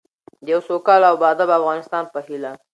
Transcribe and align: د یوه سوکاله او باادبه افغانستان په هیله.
د 0.45 0.47
یوه 0.53 0.61
سوکاله 0.67 1.05
او 1.11 1.15
باادبه 1.23 1.53
افغانستان 1.59 2.03
په 2.13 2.19
هیله. 2.27 2.51